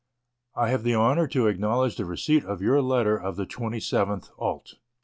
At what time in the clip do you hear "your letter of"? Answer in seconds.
2.63-3.35